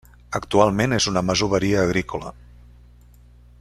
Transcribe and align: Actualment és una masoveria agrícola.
Actualment 0.37 0.95
és 0.97 1.07
una 1.11 1.23
masoveria 1.27 1.85
agrícola. 1.89 2.35